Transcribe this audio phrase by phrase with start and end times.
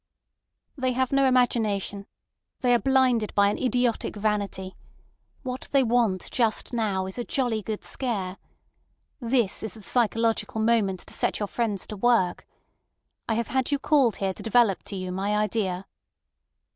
[0.75, 2.07] "They have no imagination.
[2.61, 4.75] They are blinded by an idiotic vanity.
[5.43, 8.37] What they want just now is a jolly good scare.
[9.19, 12.47] This is the psychological moment to set your friends to work.
[13.29, 15.85] I have had you called here to develop to you my idea."